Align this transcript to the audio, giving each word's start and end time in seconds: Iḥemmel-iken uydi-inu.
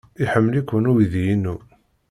Iḥemmel-iken 0.23 0.89
uydi-inu. 0.91 1.55